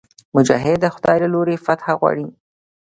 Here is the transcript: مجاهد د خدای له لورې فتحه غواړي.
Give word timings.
مجاهد 0.35 0.77
د 0.81 0.85
خدای 0.95 1.17
له 1.23 1.27
لورې 1.33 1.63
فتحه 1.65 1.93
غواړي. 1.99 2.27